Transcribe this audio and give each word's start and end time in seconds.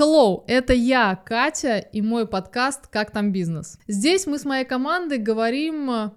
Hello, 0.00 0.44
это 0.46 0.72
я, 0.72 1.14
Катя, 1.14 1.76
и 1.76 2.00
мой 2.00 2.26
подкаст 2.26 2.86
«Как 2.86 3.10
там 3.10 3.32
бизнес?». 3.32 3.78
Здесь 3.86 4.26
мы 4.26 4.38
с 4.38 4.46
моей 4.46 4.64
командой 4.64 5.18
говорим 5.18 5.90
э, 5.90 6.10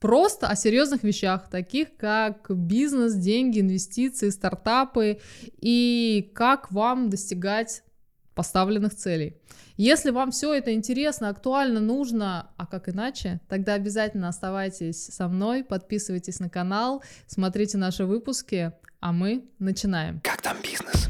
просто 0.00 0.48
о 0.48 0.54
серьезных 0.54 1.02
вещах, 1.02 1.48
таких 1.48 1.96
как 1.96 2.50
бизнес, 2.50 3.14
деньги, 3.14 3.60
инвестиции, 3.60 4.28
стартапы 4.28 5.18
и 5.62 6.30
как 6.34 6.70
вам 6.72 7.08
достигать 7.08 7.84
поставленных 8.34 8.94
целей. 8.94 9.38
Если 9.78 10.10
вам 10.10 10.30
все 10.30 10.52
это 10.52 10.74
интересно, 10.74 11.30
актуально, 11.30 11.80
нужно, 11.80 12.50
а 12.58 12.66
как 12.66 12.90
иначе, 12.90 13.40
тогда 13.48 13.72
обязательно 13.72 14.28
оставайтесь 14.28 15.06
со 15.06 15.26
мной, 15.28 15.64
подписывайтесь 15.64 16.38
на 16.38 16.50
канал, 16.50 17.02
смотрите 17.26 17.78
наши 17.78 18.04
выпуски, 18.04 18.74
а 19.00 19.12
мы 19.14 19.46
начинаем. 19.58 20.20
Как 20.20 20.42
там 20.42 20.58
бизнес? 20.62 21.08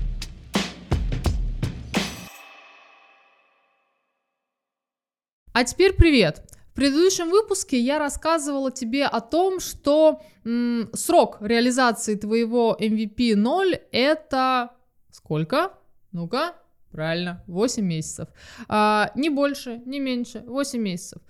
А 5.54 5.64
теперь 5.64 5.92
привет! 5.92 6.42
В 6.70 6.74
предыдущем 6.74 7.28
выпуске 7.28 7.78
я 7.78 7.98
рассказывала 7.98 8.70
тебе 8.70 9.04
о 9.04 9.20
том, 9.20 9.60
что 9.60 10.22
м, 10.46 10.88
срок 10.94 11.36
реализации 11.40 12.14
твоего 12.14 12.74
MVP 12.80 13.36
0 13.36 13.78
это 13.92 14.70
сколько? 15.10 15.74
Ну-ка, 16.10 16.54
правильно, 16.90 17.44
8 17.48 17.84
месяцев. 17.84 18.28
А, 18.66 19.12
не 19.14 19.28
больше, 19.28 19.82
не 19.84 20.00
меньше, 20.00 20.42
8 20.46 20.80
месяцев. 20.80 21.20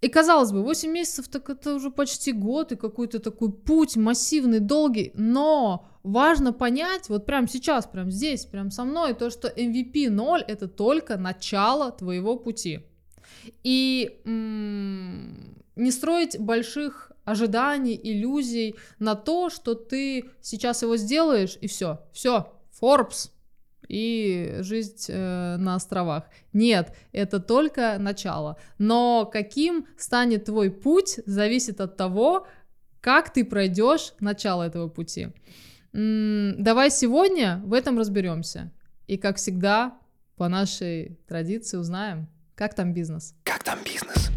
И 0.00 0.08
казалось 0.08 0.50
бы, 0.50 0.64
8 0.64 0.90
месяцев 0.90 1.28
так 1.28 1.48
это 1.48 1.74
уже 1.74 1.92
почти 1.92 2.32
год 2.32 2.72
и 2.72 2.76
какой-то 2.76 3.20
такой 3.20 3.52
путь 3.52 3.96
массивный, 3.96 4.58
долгий, 4.58 5.12
но 5.14 5.86
важно 6.02 6.52
понять, 6.52 7.08
вот 7.08 7.24
прямо 7.24 7.46
сейчас, 7.46 7.86
прямо 7.86 8.10
здесь, 8.10 8.46
прямо 8.46 8.72
со 8.72 8.82
мной, 8.82 9.14
то, 9.14 9.30
что 9.30 9.46
MVP 9.46 10.10
0 10.10 10.42
это 10.48 10.66
только 10.66 11.16
начало 11.16 11.92
твоего 11.92 12.36
пути 12.36 12.87
и 13.62 14.20
не 14.24 15.90
строить 15.90 16.38
больших 16.38 17.12
ожиданий, 17.24 17.98
иллюзий 18.02 18.74
на 18.98 19.14
то, 19.14 19.50
что 19.50 19.74
ты 19.74 20.30
сейчас 20.40 20.82
его 20.82 20.96
сделаешь, 20.96 21.58
и 21.60 21.68
все, 21.68 22.00
все, 22.12 22.52
Forbes 22.80 23.30
и 23.88 24.58
жизнь 24.60 25.06
э, 25.08 25.56
на 25.56 25.74
островах. 25.74 26.24
Нет, 26.52 26.94
это 27.12 27.40
только 27.40 27.96
начало. 27.98 28.58
Но 28.78 29.28
каким 29.30 29.86
станет 29.96 30.44
твой 30.44 30.70
путь, 30.70 31.20
зависит 31.26 31.80
от 31.80 31.96
того, 31.96 32.46
как 33.00 33.32
ты 33.32 33.44
пройдешь 33.44 34.12
начало 34.20 34.64
этого 34.64 34.88
пути. 34.88 35.28
М-м, 35.92 36.62
давай 36.62 36.90
сегодня 36.90 37.62
в 37.64 37.72
этом 37.72 37.98
разберемся. 37.98 38.70
И 39.06 39.16
как 39.16 39.36
всегда, 39.36 39.98
по 40.36 40.48
нашей 40.48 41.18
традиции 41.26 41.78
узнаем, 41.78 42.28
как 42.58 42.74
там 42.74 42.92
бизнес? 42.92 43.36
Как 43.44 43.62
там 43.62 43.78
бизнес? 43.84 44.32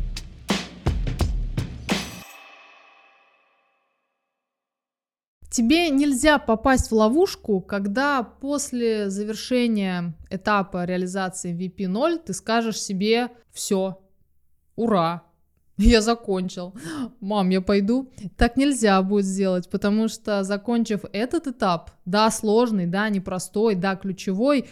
Тебе 5.49 5.89
нельзя 5.89 6.37
попасть 6.37 6.91
в 6.91 6.93
ловушку, 6.93 7.61
когда 7.61 8.21
после 8.21 9.09
завершения 9.09 10.13
этапа 10.29 10.85
реализации 10.85 11.51
VP0 11.51 12.19
ты 12.19 12.33
скажешь 12.33 12.79
себе 12.79 13.31
«все, 13.51 13.99
ура, 14.75 15.23
я 15.77 16.01
закончил. 16.01 16.75
Мам, 17.19 17.49
я 17.49 17.61
пойду. 17.61 18.11
Так 18.37 18.55
нельзя 18.55 19.01
будет 19.01 19.25
сделать, 19.25 19.69
потому 19.69 20.09
что 20.09 20.43
закончив 20.43 21.05
этот 21.11 21.47
этап, 21.47 21.91
да, 22.05 22.29
сложный, 22.29 22.85
да, 22.85 23.09
непростой, 23.09 23.75
да, 23.75 23.95
ключевой, 23.95 24.69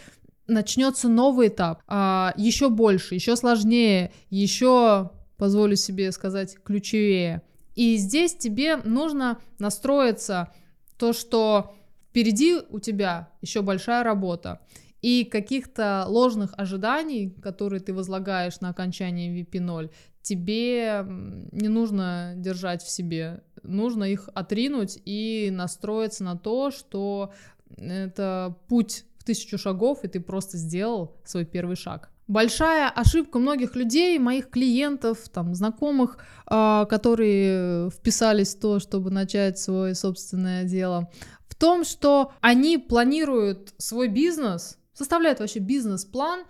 начнется 0.50 1.08
новый 1.08 1.48
этап, 1.48 1.82
а, 1.86 2.34
еще 2.36 2.68
больше, 2.68 3.14
еще 3.14 3.36
сложнее, 3.36 4.12
еще, 4.28 5.10
позволю 5.36 5.76
себе 5.76 6.12
сказать, 6.12 6.58
ключевее. 6.62 7.42
И 7.74 7.96
здесь 7.96 8.34
тебе 8.34 8.76
нужно 8.76 9.38
настроиться 9.58 10.52
то, 10.98 11.12
что 11.12 11.74
впереди 12.10 12.58
у 12.68 12.78
тебя 12.80 13.30
еще 13.40 13.62
большая 13.62 14.02
работа. 14.02 14.60
И 15.00 15.24
каких-то 15.24 16.04
ложных 16.08 16.52
ожиданий, 16.58 17.30
которые 17.30 17.80
ты 17.80 17.94
возлагаешь 17.94 18.60
на 18.60 18.68
окончание 18.68 19.42
VP0, 19.42 19.90
тебе 20.20 21.06
не 21.06 21.68
нужно 21.68 22.34
держать 22.36 22.82
в 22.82 22.90
себе. 22.90 23.42
Нужно 23.62 24.04
их 24.04 24.28
отринуть 24.34 24.98
и 25.06 25.48
настроиться 25.50 26.24
на 26.24 26.36
то, 26.36 26.70
что 26.70 27.32
это 27.78 28.56
путь 28.68 29.04
в 29.20 29.24
тысячу 29.24 29.58
шагов, 29.58 30.02
и 30.02 30.08
ты 30.08 30.18
просто 30.18 30.56
сделал 30.56 31.14
свой 31.24 31.44
первый 31.44 31.76
шаг. 31.76 32.10
Большая 32.26 32.88
ошибка 32.88 33.38
многих 33.38 33.76
людей, 33.76 34.18
моих 34.18 34.50
клиентов, 34.50 35.28
там, 35.32 35.54
знакомых, 35.54 36.18
э, 36.50 36.86
которые 36.88 37.90
вписались 37.90 38.54
в 38.54 38.60
то, 38.60 38.78
чтобы 38.78 39.10
начать 39.10 39.58
свое 39.58 39.94
собственное 39.94 40.64
дело, 40.64 41.10
в 41.48 41.54
том, 41.54 41.84
что 41.84 42.32
они 42.40 42.78
планируют 42.78 43.74
свой 43.76 44.08
бизнес, 44.08 44.78
составляют 44.94 45.40
вообще 45.40 45.58
бизнес-план 45.58 46.44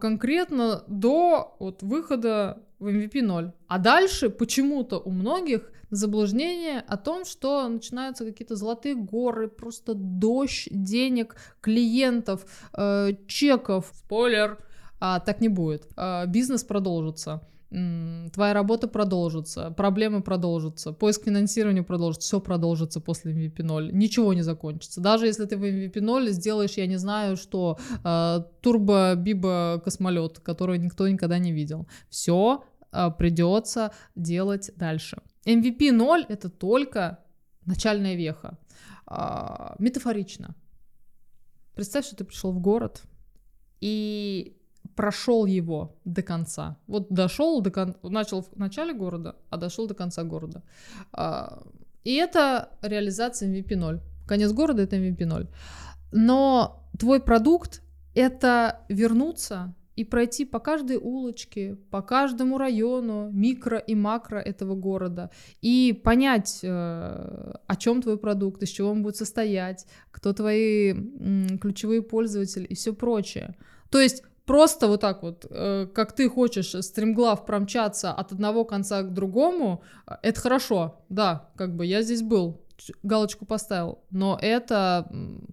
конкретно 0.00 0.84
до 0.88 1.56
вот, 1.58 1.82
выхода 1.82 2.62
в 2.78 2.86
MVP 2.86 3.22
0. 3.22 3.52
А 3.68 3.78
дальше 3.78 4.30
почему-то 4.30 4.98
у 4.98 5.10
многих 5.10 5.70
заблуждение 5.90 6.80
о 6.80 6.96
том, 6.96 7.24
что 7.24 7.68
начинаются 7.68 8.24
какие-то 8.24 8.56
золотые 8.56 8.94
горы, 8.94 9.48
просто 9.48 9.94
дождь 9.94 10.68
денег, 10.70 11.36
клиентов, 11.60 12.46
э, 12.72 13.10
чеков. 13.26 13.92
Спойлер, 13.94 14.58
а, 15.00 15.20
так 15.20 15.40
не 15.40 15.48
будет. 15.48 15.88
А, 15.96 16.26
бизнес 16.26 16.64
продолжится 16.64 17.42
твоя 17.70 18.52
работа 18.52 18.88
продолжится, 18.88 19.70
проблемы 19.70 20.22
продолжатся, 20.22 20.92
поиск 20.92 21.24
финансирования 21.24 21.84
продолжится, 21.84 22.26
все 22.26 22.40
продолжится 22.40 23.00
после 23.00 23.32
MVP 23.32 23.62
0, 23.62 23.92
ничего 23.92 24.34
не 24.34 24.42
закончится. 24.42 25.00
Даже 25.00 25.26
если 25.26 25.44
ты 25.44 25.56
в 25.56 25.62
MVP 25.62 26.00
0 26.00 26.30
сделаешь, 26.30 26.72
я 26.72 26.86
не 26.86 26.96
знаю, 26.96 27.36
что 27.36 27.78
э, 28.04 28.40
турбо-биба 28.60 29.80
космолет, 29.84 30.40
который 30.40 30.78
никто 30.78 31.06
никогда 31.08 31.38
не 31.38 31.52
видел, 31.52 31.86
все 32.08 32.64
э, 32.92 33.10
придется 33.16 33.92
делать 34.16 34.72
дальше. 34.76 35.18
MVP 35.46 35.92
0 35.92 36.26
это 36.28 36.48
только 36.50 37.20
начальная 37.66 38.16
веха. 38.16 38.58
А, 39.06 39.74
метафорично. 39.78 40.56
Представь, 41.74 42.04
что 42.04 42.16
ты 42.16 42.24
пришел 42.24 42.52
в 42.52 42.60
город 42.60 43.02
и 43.80 44.59
прошел 45.00 45.46
его 45.46 45.96
до 46.04 46.22
конца. 46.22 46.76
Вот 46.86 47.06
дошел 47.08 47.62
до 47.62 47.70
конца, 47.70 47.98
начал 48.02 48.42
в 48.42 48.58
начале 48.58 48.92
города, 48.92 49.34
а 49.48 49.56
дошел 49.56 49.86
до 49.86 49.94
конца 49.94 50.24
города. 50.24 50.62
А, 51.12 51.62
и 52.04 52.16
это 52.16 52.68
реализация 52.82 53.48
MVP 53.48 53.76
0. 53.76 54.00
Конец 54.26 54.52
города 54.52 54.82
это 54.82 54.96
MVP 54.96 55.24
0. 55.24 55.46
Но 56.12 56.84
твой 56.98 57.20
продукт 57.20 57.80
это 58.14 58.80
вернуться 58.90 59.74
и 59.96 60.04
пройти 60.04 60.44
по 60.44 60.58
каждой 60.58 60.98
улочке, 60.98 61.76
по 61.90 62.02
каждому 62.02 62.58
району, 62.58 63.30
микро 63.32 63.78
и 63.78 63.94
макро 63.94 64.38
этого 64.38 64.74
города, 64.74 65.30
и 65.62 65.98
понять, 66.04 66.60
э, 66.62 67.54
о 67.66 67.76
чем 67.76 68.02
твой 68.02 68.18
продукт, 68.18 68.62
из 68.62 68.68
чего 68.68 68.90
он 68.90 69.02
будет 69.02 69.16
состоять, 69.16 69.86
кто 70.10 70.34
твои 70.34 70.92
ключевые 71.58 72.02
пользователи 72.02 72.66
и 72.66 72.74
все 72.74 72.92
прочее. 72.92 73.56
То 73.90 73.98
есть 73.98 74.22
просто 74.50 74.88
вот 74.88 75.00
так 75.00 75.22
вот, 75.22 75.46
э, 75.48 75.86
как 75.94 76.12
ты 76.12 76.28
хочешь 76.28 76.74
стремглав 76.84 77.46
промчаться 77.46 78.12
от 78.12 78.32
одного 78.32 78.64
конца 78.64 79.02
к 79.02 79.12
другому, 79.12 79.82
э, 80.08 80.16
это 80.22 80.40
хорошо, 80.40 81.04
да, 81.08 81.48
как 81.56 81.76
бы 81.76 81.86
я 81.86 82.02
здесь 82.02 82.22
был, 82.22 82.60
галочку 83.04 83.46
поставил, 83.46 83.98
но 84.10 84.36
это, 84.42 85.06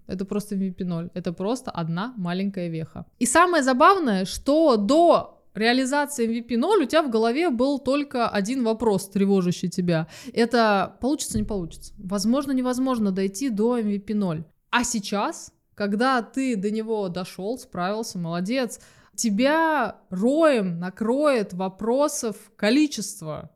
это 0.07 0.25
просто 0.25 0.55
0, 0.55 1.09
это 1.13 1.31
просто 1.33 1.69
одна 1.69 2.13
маленькая 2.17 2.69
веха. 2.69 3.05
И 3.19 3.27
самое 3.27 3.63
забавное, 3.63 4.25
что 4.25 4.77
до 4.77 5.43
реализации 5.53 6.27
MVP 6.27 6.57
0 6.57 6.83
у 6.83 6.85
тебя 6.85 7.03
в 7.03 7.11
голове 7.11 7.51
был 7.51 7.77
только 7.77 8.27
один 8.27 8.63
вопрос, 8.63 9.09
тревожащий 9.09 9.69
тебя. 9.69 10.07
Это 10.33 10.97
получится, 11.01 11.37
не 11.37 11.43
получится. 11.43 11.93
Возможно, 11.99 12.51
невозможно 12.51 13.11
дойти 13.11 13.49
до 13.51 13.77
MVP 13.77 14.15
0. 14.15 14.43
А 14.71 14.83
сейчас, 14.83 15.53
когда 15.77 16.21
ты 16.21 16.57
до 16.57 16.71
него 16.71 17.07
дошел, 17.07 17.57
справился, 17.57 18.17
молодец, 18.17 18.81
тебя 19.15 20.01
роем 20.09 20.79
накроет 20.79 21.53
вопросов 21.53 22.35
количество 22.57 23.51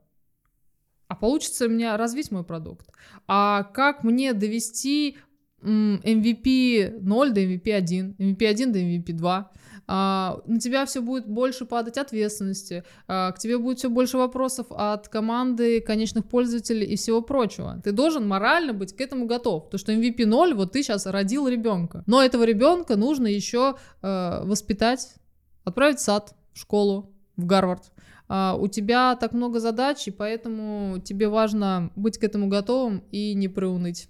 а 1.11 1.15
получится 1.15 1.65
у 1.65 1.69
меня 1.69 1.97
развить 1.97 2.31
мой 2.31 2.45
продукт, 2.45 2.89
а 3.27 3.63
как 3.63 4.05
мне 4.05 4.31
довести 4.31 5.17
MVP 5.61 7.01
0 7.01 7.31
до 7.31 7.41
MVP 7.41 7.69
1, 7.69 8.15
MVP 8.17 8.45
1 8.45 8.71
до 8.71 8.79
MVP 8.79 9.11
2. 9.11 9.51
А, 9.87 10.41
на 10.45 10.59
тебя 10.59 10.85
все 10.85 11.01
будет 11.01 11.27
больше 11.27 11.65
падать 11.65 11.97
ответственности, 11.97 12.83
а, 13.07 13.31
к 13.31 13.39
тебе 13.39 13.57
будет 13.57 13.79
все 13.79 13.89
больше 13.89 14.17
вопросов 14.17 14.67
от 14.69 15.07
команды, 15.07 15.81
конечных 15.81 16.25
пользователей 16.25 16.85
и 16.85 16.95
всего 16.95 17.21
прочего. 17.21 17.81
Ты 17.83 17.91
должен 17.91 18.27
морально 18.27 18.73
быть 18.73 18.95
к 18.95 19.01
этому 19.01 19.25
готов. 19.25 19.69
То, 19.69 19.77
что 19.77 19.91
MVP 19.91 20.25
0, 20.25 20.53
вот 20.53 20.71
ты 20.71 20.83
сейчас 20.83 21.05
родил 21.05 21.47
ребенка. 21.47 22.03
Но 22.07 22.21
этого 22.23 22.43
ребенка 22.43 22.95
нужно 22.95 23.27
еще 23.27 23.75
э, 24.01 24.41
воспитать, 24.43 25.15
отправить 25.63 25.99
в 25.99 26.03
сад, 26.03 26.35
в 26.53 26.59
школу, 26.59 27.11
в 27.37 27.45
Гарвард. 27.45 27.91
У 28.59 28.69
тебя 28.69 29.17
так 29.17 29.33
много 29.33 29.59
задач, 29.59 30.07
и 30.07 30.11
поэтому 30.11 30.99
тебе 30.99 31.27
важно 31.27 31.91
быть 31.97 32.17
к 32.17 32.23
этому 32.23 32.47
готовым 32.47 33.03
и 33.11 33.33
не 33.33 33.49
приуныть 33.49 34.07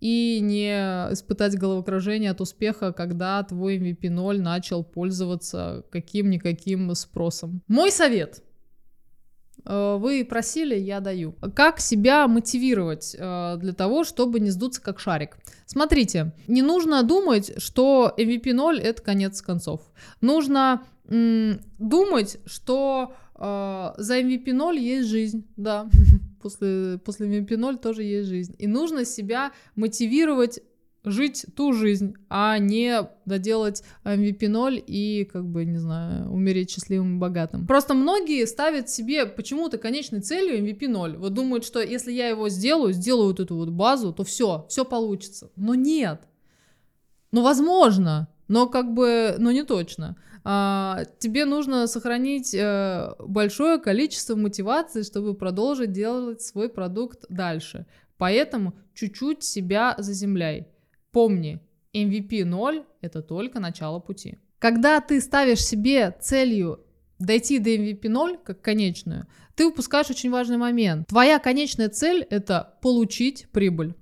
и 0.00 0.40
не 0.42 0.70
испытать 1.12 1.56
головокружение 1.56 2.30
от 2.30 2.40
успеха, 2.40 2.92
когда 2.92 3.42
твой 3.42 3.78
MVP 3.78 4.10
0 4.10 4.40
начал 4.40 4.84
пользоваться 4.84 5.84
каким-никаким 5.90 6.94
спросом. 6.94 7.62
Мой 7.68 7.90
совет. 7.90 8.42
Э, 9.64 9.96
вы 9.98 10.24
просили, 10.24 10.76
я 10.76 11.00
даю. 11.00 11.34
Как 11.54 11.80
себя 11.80 12.28
мотивировать 12.28 13.16
э, 13.18 13.56
для 13.58 13.72
того, 13.72 14.04
чтобы 14.04 14.40
не 14.40 14.50
сдуться 14.50 14.82
как 14.82 15.00
шарик? 15.00 15.36
Смотрите, 15.66 16.32
не 16.46 16.62
нужно 16.62 17.02
думать, 17.02 17.52
что 17.62 18.14
MVP 18.16 18.52
0 18.52 18.80
это 18.80 19.02
конец 19.02 19.40
концов. 19.42 19.80
Нужно 20.20 20.82
думать, 21.78 22.38
что 22.46 23.14
э, 23.34 23.90
за 23.98 24.20
MVP 24.20 24.52
0 24.52 24.78
есть 24.78 25.08
жизнь, 25.08 25.46
да 25.56 25.86
после, 26.44 27.00
после 27.02 27.26
MVP0 27.26 27.78
тоже 27.78 28.02
есть 28.02 28.28
жизнь. 28.28 28.54
И 28.58 28.66
нужно 28.66 29.06
себя 29.06 29.52
мотивировать 29.76 30.60
жить 31.04 31.46
ту 31.56 31.72
жизнь, 31.72 32.14
а 32.28 32.58
не 32.58 33.08
доделать 33.24 33.82
MVP0 34.04 34.76
и, 34.86 35.24
как 35.24 35.46
бы, 35.46 35.64
не 35.64 35.78
знаю, 35.78 36.30
умереть 36.30 36.70
счастливым 36.70 37.16
и 37.16 37.18
богатым. 37.18 37.66
Просто 37.66 37.94
многие 37.94 38.46
ставят 38.46 38.90
себе 38.90 39.24
почему-то 39.24 39.78
конечной 39.78 40.20
целью 40.20 40.62
MVP0. 40.62 41.16
Вот 41.16 41.32
думают, 41.32 41.64
что 41.64 41.80
если 41.80 42.12
я 42.12 42.28
его 42.28 42.50
сделаю, 42.50 42.92
сделаю 42.92 43.28
вот 43.28 43.40
эту 43.40 43.56
вот 43.56 43.70
базу, 43.70 44.12
то 44.12 44.22
все, 44.22 44.66
все 44.68 44.84
получится. 44.84 45.50
Но 45.56 45.74
нет. 45.74 46.20
Ну, 47.32 47.42
возможно, 47.42 48.28
но 48.48 48.66
как 48.66 48.92
бы, 48.92 49.36
но 49.38 49.52
не 49.52 49.62
точно 49.64 50.16
а, 50.44 51.04
тебе 51.18 51.46
нужно 51.46 51.86
сохранить 51.86 52.54
э, 52.54 53.12
большое 53.18 53.78
количество 53.78 54.36
мотивации, 54.36 55.02
чтобы 55.02 55.34
продолжить 55.34 55.92
делать 55.92 56.42
свой 56.42 56.68
продукт 56.68 57.24
дальше. 57.30 57.86
Поэтому 58.18 58.74
чуть-чуть 58.94 59.42
себя 59.42 59.94
заземляй. 59.96 60.68
Помни, 61.12 61.60
MVP 61.94 62.44
0— 62.44 62.84
это 63.00 63.22
только 63.22 63.58
начало 63.58 64.00
пути. 64.00 64.38
Когда 64.58 65.00
ты 65.00 65.20
ставишь 65.22 65.64
себе 65.64 66.14
целью 66.20 66.84
дойти 67.18 67.58
до 67.58 67.70
MVP 67.70 68.08
0 68.08 68.38
как 68.44 68.60
конечную, 68.60 69.26
ты 69.54 69.66
упускаешь 69.66 70.10
очень 70.10 70.30
важный 70.30 70.58
момент. 70.58 71.06
Твоя 71.08 71.38
конечная 71.38 71.88
цель— 71.88 72.26
это 72.30 72.76
получить 72.82 73.46
прибыль. 73.50 73.94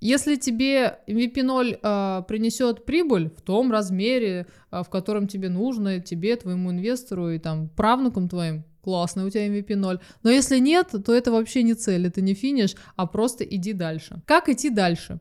Если 0.00 0.36
тебе 0.36 0.98
MVP0 1.06 1.72
э, 1.72 1.78
а, 1.82 2.22
принесет 2.22 2.84
прибыль 2.84 3.30
в 3.30 3.40
том 3.40 3.72
размере, 3.72 4.46
э, 4.70 4.82
в 4.82 4.90
котором 4.90 5.26
тебе 5.26 5.48
нужно, 5.48 6.00
тебе, 6.00 6.36
твоему 6.36 6.70
инвестору 6.70 7.30
и 7.30 7.38
там 7.38 7.68
правнукам 7.70 8.28
твоим, 8.28 8.64
классно, 8.82 9.24
у 9.24 9.30
тебя 9.30 9.48
MVP 9.48 9.74
0. 9.74 10.00
Но 10.22 10.30
если 10.30 10.58
нет, 10.58 10.92
то 11.04 11.14
это 11.14 11.32
вообще 11.32 11.62
не 11.62 11.74
цель, 11.74 12.06
это 12.06 12.20
не 12.20 12.34
финиш, 12.34 12.74
а 12.94 13.06
просто 13.06 13.42
иди 13.42 13.72
дальше. 13.72 14.22
Как 14.26 14.50
идти 14.50 14.68
дальше? 14.68 15.18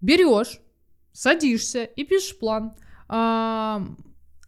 Берешь, 0.00 0.60
садишься 1.12 1.84
и 1.84 2.04
пишешь 2.04 2.38
план. 2.38 2.74
А, 3.08 3.86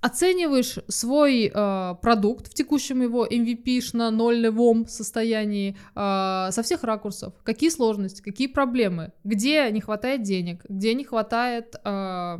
оцениваешь 0.02 0.78
свой 0.88 1.50
э, 1.54 1.94
продукт 2.02 2.48
в 2.48 2.54
текущем 2.54 3.02
его 3.02 3.24
MVP-шно 3.24 4.10
нолевом 4.10 4.86
состоянии 4.88 5.76
э, 5.94 6.48
со 6.50 6.62
всех 6.62 6.82
ракурсов. 6.82 7.32
Какие 7.44 7.70
сложности, 7.70 8.20
какие 8.20 8.48
проблемы, 8.48 9.12
где 9.22 9.70
не 9.70 9.80
хватает 9.80 10.22
денег, 10.22 10.64
где 10.68 10.94
не 10.94 11.04
хватает 11.04 11.76
э, 11.84 12.38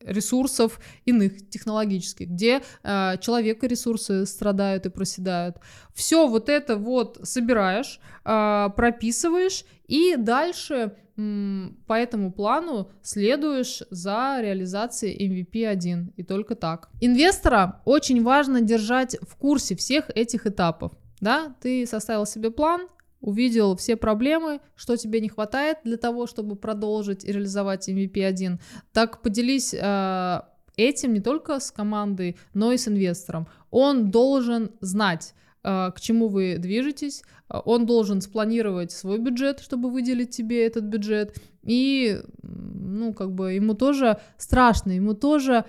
ресурсов 0.00 0.80
иных 1.04 1.50
технологических, 1.50 2.28
где 2.28 2.62
э, 2.82 3.18
человека 3.20 3.66
ресурсы 3.66 4.24
страдают 4.24 4.86
и 4.86 4.90
проседают. 4.90 5.56
Все 5.94 6.26
вот 6.26 6.48
это 6.48 6.76
вот 6.76 7.20
собираешь, 7.24 8.00
э, 8.24 8.68
прописываешь 8.74 9.64
и 9.86 10.16
дальше 10.16 10.94
по 11.16 11.92
этому 11.94 12.32
плану 12.32 12.90
следуешь 13.02 13.82
за 13.90 14.38
реализацией 14.40 15.28
MVP 15.28 15.64
1 15.66 16.12
и 16.16 16.22
только 16.24 16.56
так. 16.56 16.88
Инвестора 17.00 17.82
очень 17.84 18.22
важно 18.22 18.60
держать 18.60 19.16
в 19.22 19.36
курсе 19.36 19.76
всех 19.76 20.10
этих 20.14 20.46
этапов. 20.46 20.92
Да? 21.20 21.54
Ты 21.60 21.86
составил 21.86 22.26
себе 22.26 22.50
план, 22.50 22.88
увидел 23.20 23.76
все 23.76 23.96
проблемы, 23.96 24.60
что 24.74 24.96
тебе 24.96 25.20
не 25.20 25.28
хватает 25.28 25.78
для 25.84 25.96
того, 25.96 26.26
чтобы 26.26 26.56
продолжить 26.56 27.24
и 27.24 27.32
реализовать 27.32 27.88
MVP 27.88 28.24
1. 28.24 28.60
Так 28.92 29.22
поделись 29.22 29.72
э, 29.72 30.40
этим 30.76 31.12
не 31.14 31.20
только 31.20 31.60
с 31.60 31.70
командой, 31.70 32.36
но 32.54 32.72
и 32.72 32.76
с 32.76 32.88
инвестором. 32.88 33.46
Он 33.70 34.10
должен 34.10 34.72
знать, 34.80 35.34
к 35.64 35.94
чему 35.98 36.28
вы 36.28 36.58
движетесь, 36.58 37.22
а, 37.48 37.60
он 37.60 37.86
должен 37.86 38.20
спланировать 38.20 38.92
свой 38.92 39.18
бюджет, 39.18 39.60
чтобы 39.60 39.90
выделить 39.90 40.30
тебе 40.30 40.66
этот 40.66 40.84
бюджет, 40.84 41.36
и, 41.62 42.20
ну, 42.42 43.14
как 43.14 43.32
бы 43.32 43.52
ему 43.54 43.74
тоже 43.74 44.18
страшно, 44.36 44.92
ему 44.92 45.14
тоже 45.14 45.64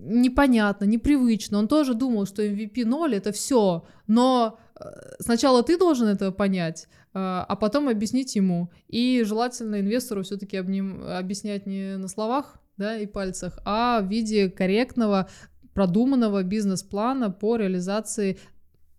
непонятно, 0.00 0.84
непривычно, 0.84 1.58
он 1.58 1.68
тоже 1.68 1.94
думал, 1.94 2.26
что 2.26 2.44
MVP 2.44 2.84
0 2.84 3.14
это 3.14 3.30
все, 3.30 3.84
но 4.06 4.58
э, 4.80 4.84
сначала 5.20 5.62
ты 5.62 5.78
должен 5.78 6.08
это 6.08 6.32
понять, 6.32 6.88
а, 7.12 7.44
а 7.48 7.56
потом 7.56 7.88
объяснить 7.88 8.34
ему, 8.34 8.70
и 8.88 9.22
желательно 9.24 9.80
инвестору 9.80 10.22
все-таки 10.22 10.56
объяснять 10.56 11.66
не 11.66 11.96
на 11.98 12.08
словах, 12.08 12.58
да, 12.76 12.96
и 12.96 13.06
пальцах, 13.06 13.58
а 13.64 14.00
в 14.00 14.08
виде 14.08 14.48
корректного 14.48 15.28
продуманного 15.74 16.42
бизнес-плана 16.42 17.30
по 17.30 17.56
реализации 17.56 18.38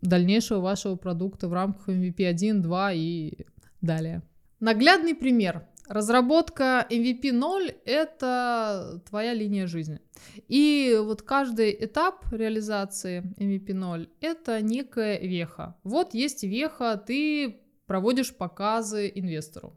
дальнейшего 0.02 0.60
вашего 0.60 0.96
продукта 0.96 1.48
в 1.48 1.54
рамках 1.54 1.90
MVP 1.90 2.26
1, 2.26 2.62
2 2.62 2.94
и 2.94 3.34
далее. 3.82 4.22
Наглядный 4.60 5.16
пример. 5.16 5.66
Разработка 5.88 6.86
MVP 6.92 7.32
0— 7.32 7.74
это 7.86 9.02
твоя 9.10 9.34
линия 9.34 9.66
жизни. 9.66 10.00
И 10.48 10.96
вот 11.02 11.24
каждый 11.24 11.76
этап 11.80 12.32
реализации 12.32 13.24
MVP 13.38 13.74
0— 13.74 14.08
это 14.22 14.62
некая 14.62 15.20
веха. 15.20 15.76
Вот 15.84 16.14
есть 16.14 16.44
веха, 16.44 16.96
ты 16.96 17.62
проводишь 17.88 18.36
показы 18.36 19.12
инвестору. 19.16 19.76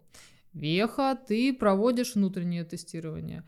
Веха, 0.52 1.18
ты 1.26 1.54
проводишь 1.54 2.14
внутреннее 2.14 2.64
тестирование. 2.64 3.42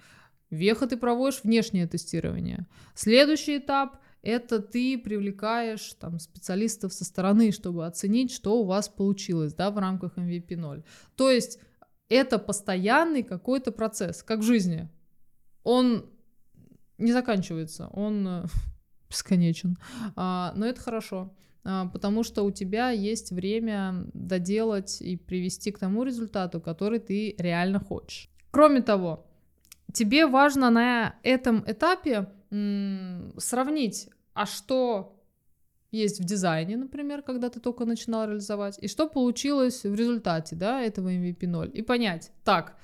Веха, 0.49 0.87
ты 0.87 0.97
проводишь 0.97 1.45
внешнее 1.45 1.87
тестирование. 1.87 2.67
Следующий 2.95 3.59
этап 3.59 3.99
это 4.25 4.61
ты 4.61 4.99
привлекаешь 4.99 5.95
там 6.01 6.19
специалистов 6.19 6.93
со 6.93 7.05
стороны, 7.05 7.53
чтобы 7.53 7.87
оценить, 7.87 8.33
что 8.33 8.61
у 8.61 8.65
вас 8.65 8.89
получилось, 8.89 9.55
да, 9.55 9.71
в 9.71 9.79
рамках 9.79 10.17
MVP 10.17 10.57
0. 10.57 10.83
То 11.15 11.31
есть 11.31 11.59
это 12.09 12.39
постоянный 12.39 13.23
какой-то 13.23 13.71
процесс, 13.71 14.23
как 14.23 14.41
в 14.41 14.43
жизни. 14.43 14.89
Он 15.63 16.07
не 16.99 17.13
заканчивается, 17.13 17.89
он 17.89 18.27
э, 18.27 18.45
бесконечен. 19.11 19.77
А, 20.17 20.53
но 20.57 20.67
это 20.67 20.81
хорошо, 20.81 21.35
а, 21.65 21.87
потому 21.87 22.23
что 22.23 22.45
у 22.45 22.51
тебя 22.51 22.91
есть 22.91 23.31
время 23.31 24.07
доделать 24.15 25.03
и 25.03 25.17
привести 25.17 25.71
к 25.71 25.79
тому 25.79 26.03
результату, 26.03 26.61
который 26.61 26.99
ты 26.99 27.35
реально 27.39 27.79
хочешь. 27.79 28.31
Кроме 28.51 28.81
того, 28.81 29.27
тебе 29.93 30.27
важно 30.27 30.71
на 30.71 31.17
этом 31.23 31.65
этапе 31.67 32.29
сравнить, 33.39 34.09
а 34.35 34.47
что 34.47 35.17
есть 35.91 36.21
в 36.21 36.25
дизайне, 36.25 36.77
например, 36.77 37.23
когда 37.23 37.49
ты 37.49 37.61
только 37.61 37.85
начинал 37.85 38.27
реализовать, 38.27 38.79
и 38.83 38.89
что 38.89 39.09
получилось 39.09 39.85
в 39.85 39.95
результате, 39.95 40.57
да, 40.57 40.81
этого 40.83 41.09
MVP 41.09 41.47
0, 41.47 41.71
и 41.73 41.83
понять, 41.83 42.33
так, 42.45 42.77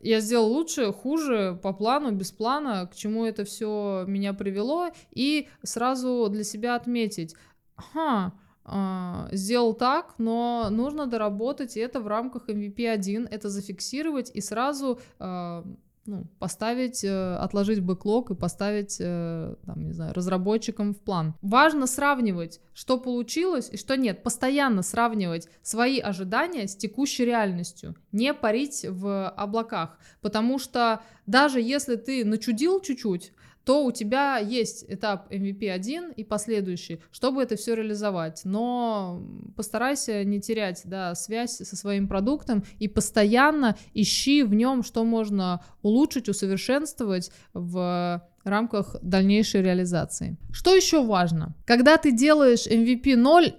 я 0.00 0.20
сделал 0.20 0.50
лучше, 0.50 0.92
хуже, 0.92 1.58
по 1.62 1.72
плану, 1.72 2.12
без 2.12 2.32
плана, 2.32 2.86
к 2.86 2.96
чему 2.96 3.24
это 3.26 3.44
все 3.44 4.04
меня 4.06 4.32
привело, 4.32 4.88
и 5.10 5.48
сразу 5.62 6.28
для 6.30 6.44
себя 6.44 6.74
отметить, 6.74 7.34
ага, 7.76 8.32
Uh, 8.68 9.28
сделал 9.30 9.74
так, 9.74 10.14
но 10.18 10.70
нужно 10.70 11.06
доработать 11.06 11.76
и 11.76 11.80
это 11.80 12.00
в 12.00 12.08
рамках 12.08 12.48
MVP 12.48 12.88
1, 12.88 13.28
это 13.30 13.48
зафиксировать 13.48 14.32
и 14.34 14.40
сразу 14.40 14.98
uh, 15.20 15.64
ну, 16.06 16.26
поставить, 16.38 17.04
э, 17.04 17.36
отложить 17.36 17.80
бэклог 17.80 18.30
и 18.30 18.34
поставить, 18.34 18.96
э, 19.00 19.54
там, 19.64 19.86
не 19.86 19.92
знаю, 19.92 20.14
разработчикам 20.14 20.94
в 20.94 20.98
план. 20.98 21.34
Важно 21.42 21.86
сравнивать, 21.86 22.60
что 22.74 22.98
получилось 22.98 23.68
и 23.72 23.76
что 23.76 23.96
нет. 23.96 24.22
Постоянно 24.22 24.82
сравнивать 24.82 25.48
свои 25.62 25.98
ожидания 25.98 26.66
с 26.68 26.76
текущей 26.76 27.24
реальностью. 27.24 27.96
Не 28.12 28.34
парить 28.34 28.84
в 28.88 29.28
облаках. 29.30 29.98
Потому 30.20 30.58
что 30.58 31.00
даже 31.26 31.60
если 31.60 31.96
ты 31.96 32.24
начудил 32.24 32.80
чуть-чуть, 32.80 33.32
то 33.66 33.84
у 33.84 33.90
тебя 33.90 34.38
есть 34.38 34.84
этап 34.86 35.30
MVP 35.32 35.68
1 35.68 36.12
и 36.12 36.22
последующий, 36.22 37.02
чтобы 37.10 37.42
это 37.42 37.56
все 37.56 37.74
реализовать. 37.74 38.42
Но 38.44 39.20
постарайся 39.56 40.22
не 40.22 40.40
терять 40.40 40.82
да, 40.84 41.16
связь 41.16 41.56
со 41.56 41.76
своим 41.76 42.06
продуктом 42.06 42.62
и 42.78 42.86
постоянно 42.86 43.76
ищи 43.92 44.44
в 44.44 44.54
нем, 44.54 44.84
что 44.84 45.04
можно 45.04 45.64
улучшить, 45.82 46.28
усовершенствовать 46.28 47.32
в 47.54 48.22
рамках 48.44 48.94
дальнейшей 49.02 49.62
реализации. 49.62 50.36
Что 50.52 50.72
еще 50.72 51.04
важно? 51.04 51.56
Когда 51.64 51.96
ты 51.96 52.12
делаешь 52.12 52.68
MVP 52.68 53.16
0, 53.16 53.52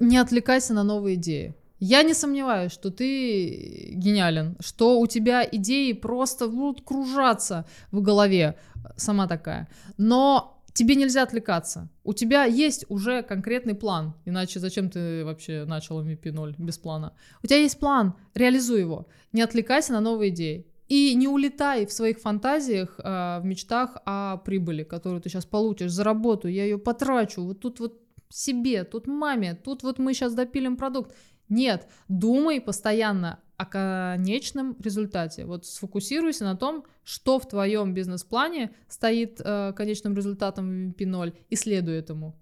не 0.00 0.16
отвлекайся 0.16 0.74
на 0.74 0.82
новые 0.82 1.14
идеи. 1.14 1.54
Я 1.86 2.02
не 2.02 2.14
сомневаюсь, 2.14 2.72
что 2.72 2.90
ты 2.90 3.92
гениален, 3.92 4.56
что 4.60 4.98
у 5.00 5.06
тебя 5.06 5.46
идеи 5.52 5.92
просто 5.92 6.48
будут 6.48 6.82
кружаться 6.82 7.66
в 7.92 8.00
голове, 8.00 8.56
сама 8.96 9.26
такая. 9.26 9.68
Но 9.98 10.62
тебе 10.72 10.94
нельзя 10.94 11.22
отвлекаться. 11.22 11.90
У 12.02 12.14
тебя 12.14 12.44
есть 12.44 12.86
уже 12.88 13.22
конкретный 13.22 13.74
план, 13.74 14.14
иначе 14.24 14.60
зачем 14.60 14.88
ты 14.88 15.26
вообще 15.26 15.66
начал 15.66 16.02
MVP 16.02 16.32
0 16.32 16.54
без 16.56 16.78
плана? 16.78 17.12
У 17.42 17.46
тебя 17.46 17.58
есть 17.58 17.78
план, 17.78 18.14
реализуй 18.34 18.80
его. 18.80 19.06
Не 19.32 19.42
отвлекайся 19.42 19.92
на 19.92 20.00
новые 20.00 20.30
идеи. 20.30 20.66
И 20.88 21.14
не 21.14 21.28
улетай 21.28 21.84
в 21.84 21.92
своих 21.92 22.18
фантазиях, 22.18 22.98
э, 22.98 23.40
в 23.40 23.44
мечтах 23.44 23.98
о 24.06 24.38
прибыли, 24.38 24.84
которую 24.84 25.20
ты 25.20 25.28
сейчас 25.28 25.44
получишь 25.44 25.92
за 25.92 26.02
работу. 26.02 26.48
Я 26.48 26.64
ее 26.64 26.78
потрачу. 26.78 27.42
Вот 27.42 27.60
тут 27.60 27.80
вот 27.80 28.00
себе, 28.30 28.84
тут 28.84 29.06
маме, 29.06 29.54
тут 29.54 29.82
вот 29.82 29.98
мы 29.98 30.14
сейчас 30.14 30.34
допилим 30.34 30.76
продукт. 30.76 31.14
Нет, 31.54 31.86
думай 32.08 32.60
постоянно 32.60 33.38
о 33.56 33.64
конечном 33.64 34.76
результате. 34.80 35.44
Вот 35.44 35.64
сфокусируйся 35.66 36.42
на 36.44 36.56
том, 36.56 36.84
что 37.04 37.38
в 37.38 37.48
твоем 37.48 37.94
бизнес-плане 37.94 38.72
стоит 38.88 39.40
э, 39.40 39.72
конечным 39.76 40.16
результатом 40.16 40.88
MVP 40.88 41.06
0 41.06 41.32
и 41.50 41.54
следуй 41.54 41.94
этому. 41.94 42.34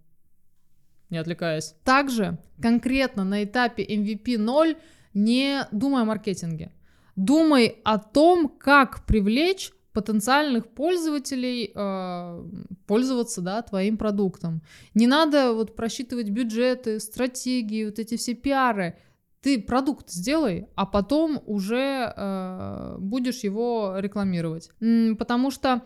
Не 1.11 1.19
отвлекаясь. 1.19 1.75
Также 1.85 2.39
конкретно 2.63 3.25
на 3.25 3.45
этапе 3.45 3.85
MVP 3.85 4.39
0 4.39 4.77
не 5.13 5.67
думай 5.73 6.01
о 6.01 6.07
маркетинге. 6.07 6.73
Думай 7.15 7.83
о 7.85 7.99
том, 7.99 8.49
как 8.49 9.05
привлечь 9.05 9.73
потенциальных 9.93 10.69
пользователей 10.69 11.73
э, 11.75 12.45
пользоваться 12.87 13.41
да, 13.41 13.63
твоим 13.63 13.97
продуктом. 13.97 14.63
Не 14.95 15.07
надо 15.07 15.53
вот 15.53 15.77
просчитывать 15.77 16.31
бюджеты, 16.31 17.01
стратегии, 17.01 17.87
вот 17.87 17.99
эти 17.99 18.17
все 18.17 18.35
пиары. 18.35 18.97
Ты 19.41 19.61
продукт 19.61 20.11
сделай, 20.11 20.69
а 20.77 20.87
потом 20.87 21.43
уже 21.47 22.13
э, 22.17 22.97
будешь 22.99 23.41
его 23.41 23.95
рекламировать. 23.99 24.71
Потому 25.19 25.51
что 25.51 25.83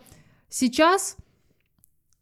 сейчас 0.49 1.17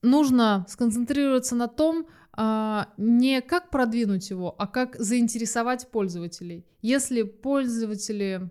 нужно 0.02 0.66
сконцентрироваться 0.70 1.56
на 1.56 1.68
том, 1.68 2.08
а, 2.38 2.90
не 2.98 3.42
как 3.42 3.70
продвинуть 3.70 4.30
его, 4.30 4.56
а 4.58 4.68
как 4.68 4.96
заинтересовать 4.98 5.90
пользователей. 5.90 6.66
Если 6.82 7.24
пользователи 7.24 8.50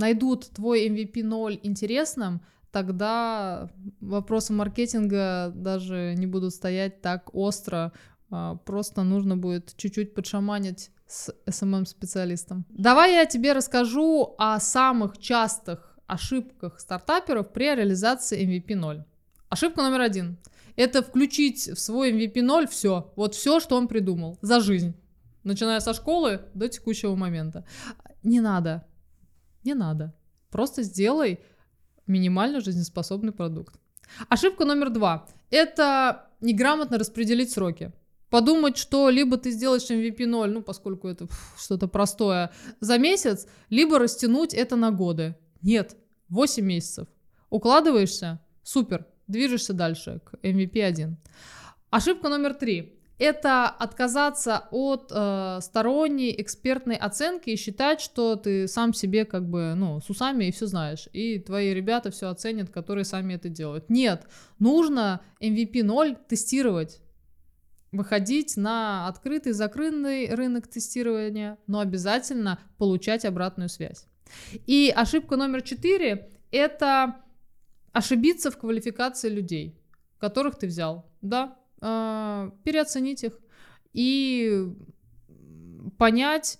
найдут 0.00 0.50
твой 0.50 0.88
MVP 0.88 1.22
0 1.22 1.60
интересным, 1.62 2.40
тогда 2.72 3.70
вопросы 4.00 4.52
маркетинга 4.52 5.52
даже 5.54 6.14
не 6.16 6.26
будут 6.26 6.54
стоять 6.54 7.00
так 7.00 7.34
остро. 7.34 7.92
А, 8.30 8.56
просто 8.56 9.02
нужно 9.02 9.36
будет 9.36 9.76
чуть-чуть 9.76 10.14
подшаманить 10.14 10.90
с 11.06 11.34
SMM-специалистом. 11.46 12.64
Давай 12.70 13.14
я 13.14 13.26
тебе 13.26 13.52
расскажу 13.52 14.34
о 14.38 14.58
самых 14.60 15.18
частых 15.18 15.98
ошибках 16.06 16.80
стартаперов 16.80 17.52
при 17.52 17.74
реализации 17.74 18.44
MVP 18.46 18.76
0. 18.76 19.04
Ошибка 19.48 19.82
номер 19.82 20.00
один. 20.00 20.38
Это 20.76 21.02
включить 21.02 21.68
в 21.68 21.78
свой 21.78 22.12
MVP 22.12 22.42
0 22.42 22.66
все. 22.68 23.12
Вот 23.16 23.34
все, 23.34 23.60
что 23.60 23.76
он 23.76 23.88
придумал 23.88 24.38
за 24.40 24.60
жизнь. 24.60 24.94
Начиная 25.42 25.80
со 25.80 25.94
школы 25.94 26.42
до 26.54 26.68
текущего 26.68 27.16
момента. 27.16 27.64
Не 28.22 28.40
надо. 28.40 28.84
Не 29.64 29.74
надо. 29.74 30.14
Просто 30.50 30.82
сделай 30.82 31.40
минимально 32.06 32.60
жизнеспособный 32.60 33.32
продукт. 33.32 33.74
Ошибка 34.28 34.64
номер 34.64 34.90
два. 34.90 35.26
Это 35.50 36.28
неграмотно 36.40 36.98
распределить 36.98 37.52
сроки. 37.52 37.92
Подумать, 38.30 38.76
что 38.76 39.10
либо 39.10 39.36
ты 39.36 39.50
сделаешь 39.50 39.90
MVP 39.90 40.26
0, 40.26 40.50
ну, 40.50 40.62
поскольку 40.62 41.08
это 41.08 41.26
что-то 41.58 41.88
простое, 41.88 42.52
за 42.78 42.96
месяц, 42.98 43.46
либо 43.70 43.98
растянуть 43.98 44.54
это 44.54 44.76
на 44.76 44.92
годы. 44.92 45.36
Нет, 45.62 45.96
8 46.28 46.64
месяцев. 46.64 47.08
Укладываешься? 47.50 48.40
Супер, 48.62 49.06
движешься 49.26 49.72
дальше 49.72 50.20
к 50.24 50.34
MVP 50.44 50.80
1. 50.80 51.16
Ошибка 51.90 52.28
номер 52.28 52.54
три 52.54 52.99
это 53.20 53.68
отказаться 53.68 54.66
от 54.70 55.12
э, 55.14 55.58
сторонней 55.60 56.34
экспертной 56.40 56.96
оценки 56.96 57.50
и 57.50 57.56
считать, 57.56 58.00
что 58.00 58.34
ты 58.34 58.66
сам 58.66 58.94
себе 58.94 59.26
как 59.26 59.46
бы, 59.46 59.74
ну, 59.76 60.00
с 60.00 60.08
усами 60.08 60.46
и 60.46 60.52
все 60.52 60.66
знаешь, 60.66 61.06
и 61.12 61.38
твои 61.38 61.74
ребята 61.74 62.10
все 62.10 62.28
оценят, 62.28 62.70
которые 62.70 63.04
сами 63.04 63.34
это 63.34 63.50
делают. 63.50 63.90
Нет, 63.90 64.26
нужно 64.58 65.20
MVP 65.38 65.82
0 65.82 66.16
тестировать, 66.28 67.02
выходить 67.92 68.56
на 68.56 69.06
открытый, 69.06 69.52
закрытый 69.52 70.34
рынок 70.34 70.66
тестирования, 70.66 71.58
но 71.66 71.80
обязательно 71.80 72.58
получать 72.78 73.26
обратную 73.26 73.68
связь. 73.68 74.06
И 74.66 74.90
ошибка 74.96 75.36
номер 75.36 75.60
четыре– 75.60 76.30
это 76.50 77.16
ошибиться 77.92 78.50
в 78.50 78.56
квалификации 78.56 79.28
людей, 79.28 79.78
которых 80.18 80.56
ты 80.56 80.66
взял. 80.66 81.04
Да, 81.20 81.59
переоценить 81.80 83.24
их 83.24 83.40
и 83.92 84.66
понять, 85.98 86.58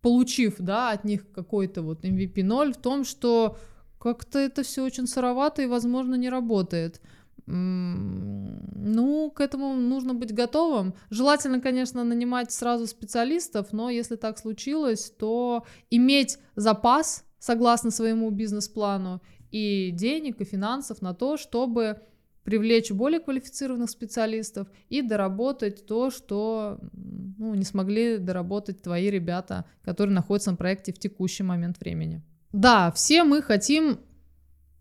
получив, 0.00 0.56
да, 0.58 0.90
от 0.90 1.04
них 1.04 1.30
какой-то 1.32 1.82
вот 1.82 2.04
MVP 2.04 2.42
0 2.42 2.72
в 2.72 2.76
том, 2.76 3.04
что 3.04 3.56
как-то 3.98 4.38
это 4.38 4.62
все 4.62 4.82
очень 4.84 5.06
сыровато 5.06 5.62
и, 5.62 5.66
возможно, 5.66 6.14
не 6.14 6.30
работает. 6.30 7.00
Ну, 7.46 9.30
к 9.34 9.40
этому 9.40 9.74
нужно 9.74 10.14
быть 10.14 10.32
готовым. 10.32 10.94
Желательно, 11.10 11.60
конечно, 11.60 12.04
нанимать 12.04 12.52
сразу 12.52 12.86
специалистов, 12.86 13.72
но 13.72 13.90
если 13.90 14.16
так 14.16 14.38
случилось, 14.38 15.10
то 15.10 15.64
иметь 15.90 16.38
запас 16.54 17.24
согласно 17.38 17.90
своему 17.90 18.30
бизнес-плану 18.30 19.20
и 19.50 19.90
денег, 19.90 20.40
и 20.40 20.44
финансов 20.44 21.02
на 21.02 21.12
то, 21.12 21.36
чтобы 21.36 22.00
привлечь 22.44 22.90
более 22.90 23.20
квалифицированных 23.20 23.90
специалистов 23.90 24.68
и 24.88 25.02
доработать 25.02 25.86
то, 25.86 26.10
что 26.10 26.78
ну, 26.92 27.54
не 27.54 27.64
смогли 27.64 28.18
доработать 28.18 28.82
твои 28.82 29.10
ребята, 29.10 29.64
которые 29.82 30.14
находятся 30.14 30.50
на 30.50 30.56
проекте 30.56 30.92
в 30.92 30.98
текущий 30.98 31.42
момент 31.42 31.78
времени. 31.80 32.22
Да, 32.52 32.90
все 32.92 33.24
мы 33.24 33.42
хотим 33.42 34.00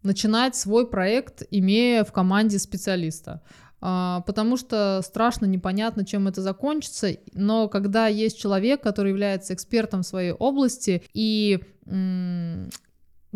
начинать 0.03 0.55
свой 0.55 0.89
проект, 0.89 1.43
имея 1.51 2.03
в 2.03 2.11
команде 2.11 2.57
специалиста 2.57 3.41
а, 3.81 4.21
потому 4.21 4.57
что 4.57 5.01
страшно, 5.03 5.45
непонятно, 5.45 6.05
чем 6.05 6.27
это 6.27 6.41
закончится, 6.41 7.15
но 7.33 7.69
когда 7.69 8.07
есть 8.07 8.37
человек, 8.39 8.81
который 8.81 9.09
является 9.09 9.53
экспертом 9.53 10.01
в 10.01 10.05
своей 10.07 10.31
области, 10.31 11.03
и 11.13 11.59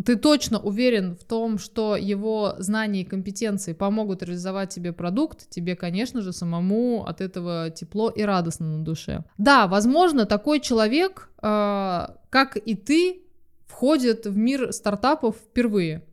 ты 0.03 0.15
точно 0.15 0.59
уверен 0.59 1.15
в 1.15 1.23
том, 1.23 1.59
что 1.59 1.95
его 1.95 2.55
знания 2.57 3.01
и 3.01 3.05
компетенции 3.05 3.73
помогут 3.73 4.23
реализовать 4.23 4.69
тебе 4.69 4.91
продукт, 4.91 5.49
тебе, 5.49 5.75
конечно 5.75 6.21
же, 6.21 6.33
самому 6.33 7.05
от 7.05 7.21
этого 7.21 7.69
тепло 7.69 8.09
и 8.09 8.23
радостно 8.23 8.77
на 8.77 8.83
душе. 8.83 9.23
Да, 9.37 9.67
возможно, 9.67 10.25
такой 10.25 10.59
человек, 10.59 11.29
э, 11.41 12.07
как 12.29 12.57
и 12.57 12.75
ты, 12.75 13.21
входит 13.67 14.25
в 14.25 14.37
мир 14.37 14.71
стартапов 14.73 15.35
впервые. 15.35 16.03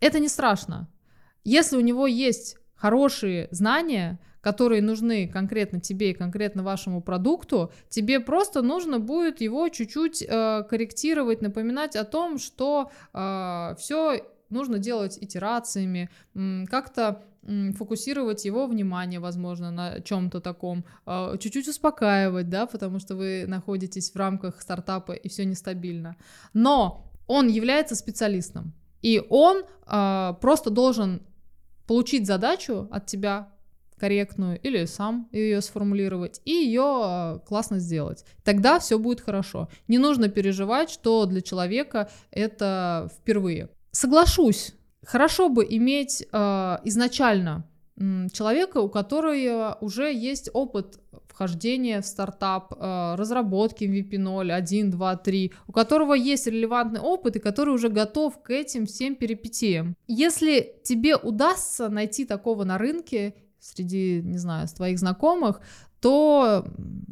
Это 0.00 0.18
не 0.18 0.28
страшно. 0.28 0.88
Если 1.44 1.76
у 1.76 1.80
него 1.80 2.06
есть 2.06 2.56
хорошие 2.74 3.48
знания, 3.50 4.18
которые 4.46 4.80
нужны 4.80 5.26
конкретно 5.26 5.80
тебе 5.80 6.10
и 6.10 6.14
конкретно 6.14 6.62
вашему 6.62 7.00
продукту, 7.02 7.72
тебе 7.88 8.20
просто 8.20 8.62
нужно 8.62 9.00
будет 9.00 9.40
его 9.40 9.68
чуть-чуть 9.68 10.22
э, 10.22 10.62
корректировать, 10.70 11.42
напоминать 11.42 11.96
о 11.96 12.04
том, 12.04 12.38
что 12.38 12.92
э, 13.12 13.74
все 13.76 14.20
нужно 14.48 14.78
делать 14.78 15.18
итерациями, 15.20 16.10
как-то 16.70 17.24
фокусировать 17.76 18.44
его 18.44 18.68
внимание, 18.68 19.18
возможно, 19.18 19.72
на 19.72 20.00
чем-то 20.00 20.40
таком, 20.40 20.84
э, 21.06 21.36
чуть-чуть 21.40 21.66
успокаивать, 21.66 22.48
да, 22.48 22.66
потому 22.66 23.00
что 23.00 23.16
вы 23.16 23.46
находитесь 23.48 24.12
в 24.12 24.16
рамках 24.16 24.62
стартапа 24.62 25.10
и 25.10 25.28
все 25.28 25.44
нестабильно. 25.44 26.14
Но 26.54 27.10
он 27.26 27.48
является 27.48 27.96
специалистом. 27.96 28.74
И 29.02 29.20
он 29.28 29.64
э, 29.64 30.34
просто 30.40 30.70
должен 30.70 31.20
получить 31.88 32.28
задачу 32.28 32.86
от 32.92 33.06
тебя 33.06 33.55
корректную 33.98 34.60
или 34.60 34.84
сам 34.84 35.28
ее 35.32 35.60
сформулировать 35.60 36.40
и 36.44 36.52
ее 36.52 36.82
а, 36.84 37.38
классно 37.46 37.78
сделать. 37.78 38.24
Тогда 38.44 38.78
все 38.78 38.98
будет 38.98 39.20
хорошо. 39.20 39.68
Не 39.88 39.98
нужно 39.98 40.28
переживать, 40.28 40.90
что 40.90 41.26
для 41.26 41.40
человека 41.40 42.10
это 42.30 43.10
впервые. 43.18 43.70
Соглашусь, 43.90 44.74
хорошо 45.04 45.48
бы 45.48 45.66
иметь 45.68 46.26
э, 46.30 46.78
изначально 46.84 47.64
человека, 48.32 48.78
у 48.78 48.90
которого 48.90 49.78
уже 49.80 50.12
есть 50.12 50.50
опыт 50.52 51.00
вхождения 51.28 52.00
в 52.00 52.06
стартап, 52.06 52.72
э, 52.72 53.14
разработки 53.16 53.84
MVP 53.84 54.18
0, 54.18 54.52
1, 54.52 54.90
2, 54.90 55.16
3, 55.16 55.52
у 55.66 55.72
которого 55.72 56.14
есть 56.14 56.46
релевантный 56.46 57.00
опыт 57.00 57.36
и 57.36 57.40
который 57.40 57.74
уже 57.74 57.88
готов 57.88 58.42
к 58.42 58.50
этим 58.50 58.86
всем 58.86 59.14
перипетиям. 59.14 59.96
Если 60.06 60.74
тебе 60.82 61.16
удастся 61.16 61.88
найти 61.88 62.24
такого 62.24 62.64
на 62.64 62.78
рынке 62.78 63.34
среди, 63.66 64.22
не 64.22 64.38
знаю, 64.38 64.68
твоих 64.68 64.98
знакомых, 64.98 65.60
то 66.00 66.66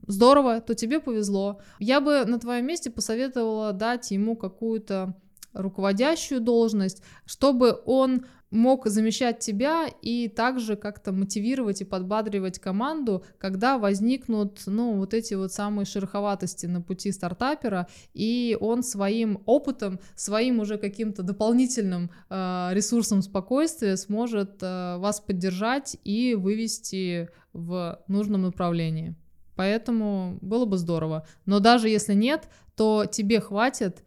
здорово, 0.06 0.60
то 0.60 0.74
тебе 0.74 1.00
повезло. 1.00 1.60
Я 1.78 2.00
бы 2.00 2.24
на 2.24 2.38
твоем 2.38 2.66
месте 2.66 2.90
посоветовала 2.90 3.72
дать 3.72 4.10
ему 4.10 4.36
какую-то 4.36 5.14
руководящую 5.52 6.40
должность, 6.40 7.02
чтобы 7.24 7.80
он 7.86 8.26
мог 8.54 8.86
замещать 8.86 9.40
тебя 9.40 9.88
и 10.00 10.28
также 10.28 10.76
как-то 10.76 11.12
мотивировать 11.12 11.80
и 11.80 11.84
подбадривать 11.84 12.60
команду, 12.60 13.24
когда 13.38 13.78
возникнут, 13.78 14.62
ну, 14.66 14.94
вот 14.94 15.12
эти 15.12 15.34
вот 15.34 15.52
самые 15.52 15.86
шероховатости 15.86 16.66
на 16.66 16.80
пути 16.80 17.10
стартапера, 17.10 17.88
и 18.14 18.56
он 18.60 18.82
своим 18.82 19.42
опытом, 19.44 19.98
своим 20.14 20.60
уже 20.60 20.78
каким-то 20.78 21.22
дополнительным 21.22 22.10
э, 22.30 22.70
ресурсом 22.72 23.22
спокойствия 23.22 23.96
сможет 23.96 24.62
э, 24.62 24.98
вас 24.98 25.20
поддержать 25.20 25.96
и 26.04 26.34
вывести 26.34 27.28
в 27.52 28.00
нужном 28.06 28.42
направлении. 28.42 29.16
Поэтому 29.56 30.38
было 30.40 30.64
бы 30.64 30.78
здорово. 30.78 31.26
Но 31.44 31.58
даже 31.58 31.88
если 31.88 32.14
нет, 32.14 32.48
то 32.76 33.06
тебе 33.06 33.40
хватит 33.40 34.04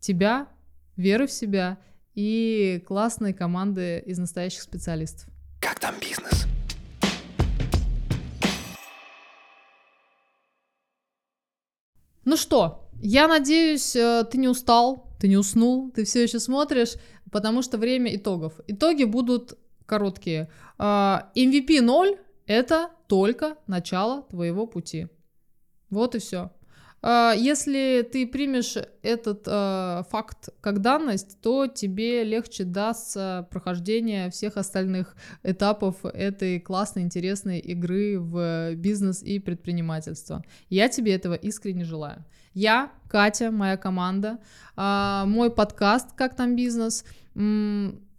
тебя, 0.00 0.48
веры 0.96 1.26
в 1.26 1.32
себя 1.32 1.78
и 2.14 2.82
классные 2.86 3.34
команды 3.34 4.02
из 4.06 4.18
настоящих 4.18 4.62
специалистов. 4.62 5.28
Как 5.60 5.80
там 5.80 5.94
бизнес? 6.00 6.46
Ну 12.24 12.36
что, 12.36 12.88
я 13.00 13.28
надеюсь, 13.28 13.94
э, 13.96 14.24
ты 14.30 14.38
не 14.38 14.48
устал, 14.48 15.10
ты 15.20 15.28
не 15.28 15.36
уснул, 15.36 15.90
ты 15.90 16.04
все 16.04 16.22
еще 16.22 16.40
смотришь, 16.40 16.94
потому 17.30 17.62
что 17.62 17.76
время 17.76 18.14
итогов. 18.14 18.54
Итоги 18.66 19.04
будут 19.04 19.58
короткие. 19.86 20.50
А, 20.78 21.30
MVP 21.34 21.82
0— 21.82 22.18
это 22.46 22.90
только 23.08 23.56
начало 23.66 24.22
твоего 24.22 24.66
пути. 24.66 25.08
Вот 25.90 26.14
и 26.14 26.18
все. 26.18 26.50
А, 27.06 27.34
если 27.36 28.08
ты 28.10 28.26
примешь 28.26 28.76
этот 29.02 29.42
э, 29.46 30.04
факт 30.10 30.48
как 30.62 30.80
данность, 30.80 31.38
то 31.42 31.66
тебе 31.66 32.24
легче 32.24 32.64
дастся 32.64 33.46
прохождение 33.50 34.30
всех 34.30 34.56
остальных 34.56 35.14
этапов 35.42 36.02
этой 36.02 36.58
классной, 36.60 37.02
интересной 37.02 37.58
игры 37.58 38.18
в 38.18 38.74
бизнес 38.76 39.22
и 39.22 39.38
предпринимательство. 39.38 40.42
Я 40.70 40.88
тебе 40.88 41.12
этого 41.14 41.34
искренне 41.34 41.84
желаю. 41.84 42.24
Я, 42.54 42.90
Катя, 43.10 43.50
моя 43.50 43.76
команда, 43.76 44.38
э, 44.74 45.24
мой 45.26 45.50
подкаст 45.50 46.12
«Как 46.16 46.34
там 46.34 46.56
бизнес», 46.56 47.04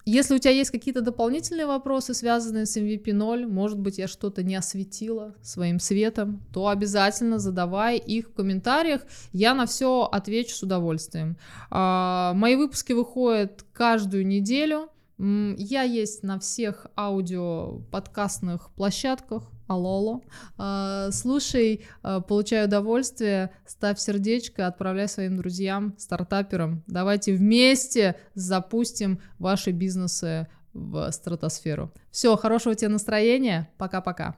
если 0.06 0.36
у 0.36 0.38
тебя 0.38 0.52
есть 0.52 0.70
какие-то 0.70 1.02
дополнительные 1.02 1.66
вопросы, 1.66 2.14
связанные 2.14 2.68
с 2.68 2.78
MVP 2.78 3.12
0, 3.12 3.48
может 3.48 3.80
быть, 3.80 3.98
я 3.98 4.08
что-то 4.08 4.44
не 4.44 4.56
осветила 4.56 5.34
своим 5.42 5.80
светом, 5.80 6.46
то 6.54 6.68
обязательно 6.68 7.40
задавай 7.40 7.98
их 7.98 8.28
в 8.30 8.34
комментариях. 8.34 9.02
Я 9.34 9.56
на 9.56 9.66
все 9.66 10.08
отвечу 10.12 10.56
с 10.56 10.62
удовольствием. 10.62 11.38
А, 11.72 12.34
мои 12.36 12.56
выпуски 12.56 12.94
выходят 12.94 13.66
каждую 13.74 14.28
неделю. 14.28 14.90
Я 15.18 15.82
есть 15.82 16.24
на 16.24 16.40
всех 16.40 16.88
аудио-подкастных 16.96 18.70
площадках. 18.76 19.50
Алоло. 19.68 20.22
А, 20.58 21.10
слушай, 21.12 21.86
а, 22.04 22.22
получай 22.22 22.66
удовольствие, 22.66 23.52
ставь 23.66 24.00
сердечко, 24.00 24.68
отправляй 24.68 25.08
своим 25.08 25.38
друзьям, 25.38 25.96
стартаперам. 25.98 26.84
Давайте 26.88 27.34
вместе 27.34 28.16
запустим 28.36 29.20
ваши 29.40 29.72
бизнесы 29.72 30.48
в 30.74 31.12
стратосферу. 31.12 31.92
Все, 32.12 32.36
хорошего 32.36 32.76
тебе 32.76 32.90
настроения. 32.90 33.70
Пока-пока. 33.78 34.36